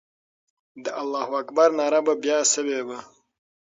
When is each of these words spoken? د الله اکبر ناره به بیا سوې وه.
د 0.83 0.85
الله 1.01 1.25
اکبر 1.41 1.69
ناره 1.79 1.99
به 2.05 2.13
بیا 2.23 2.39
سوې 2.53 2.79
وه. 2.87 2.99